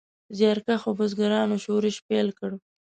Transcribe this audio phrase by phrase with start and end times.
[0.37, 2.51] زیارکښو بزګرانو شورش پیل کړ.